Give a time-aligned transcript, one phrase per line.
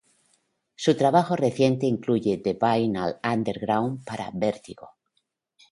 [0.75, 4.89] Su trabajo reciente incluye "The Vinyl Underground" para "Vertigo".